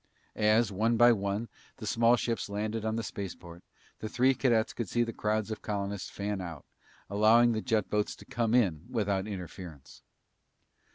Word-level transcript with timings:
As, 0.35 0.71
one 0.71 0.97
by 0.97 1.11
one, 1.11 1.47
the 1.77 1.85
small 1.85 2.15
ships 2.15 2.49
landed 2.49 2.83
on 2.83 2.95
the 2.95 3.03
spaceport, 3.03 3.61
the 3.99 4.09
three 4.09 4.33
cadets 4.33 4.73
could 4.73 4.89
see 4.89 5.03
the 5.03 5.13
crowds 5.13 5.51
of 5.51 5.61
colonists 5.61 6.09
fan 6.09 6.41
out, 6.41 6.65
allowing 7.07 7.51
the 7.51 7.61
jet 7.61 7.87
boats 7.87 8.15
to 8.15 8.25
come 8.25 8.55
in 8.55 8.87
without 8.89 9.27
interference. 9.27 10.01